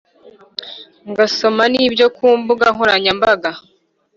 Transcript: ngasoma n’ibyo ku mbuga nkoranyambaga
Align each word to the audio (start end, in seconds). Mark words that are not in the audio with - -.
ngasoma 1.09 1.63
n’ibyo 1.73 2.05
ku 2.15 2.27
mbuga 2.39 2.65
nkoranyambaga 2.73 3.49